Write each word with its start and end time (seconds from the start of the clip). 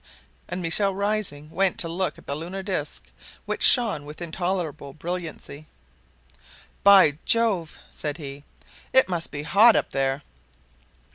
And 0.49 0.63
Michel, 0.63 0.95
rising, 0.95 1.51
went 1.51 1.77
to 1.77 1.87
look 1.87 2.17
at 2.17 2.25
the 2.25 2.33
lunar 2.33 2.63
disc, 2.63 3.03
which 3.45 3.61
shone 3.61 4.03
with 4.03 4.19
intolerable 4.19 4.93
brilliancy. 4.93 5.67
"By 6.83 7.19
Jove!" 7.23 7.77
said 7.91 8.17
he, 8.17 8.43
"it 8.93 9.07
must 9.07 9.29
be 9.29 9.43
hot 9.43 9.75
up 9.75 9.91
there!" 9.91 10.23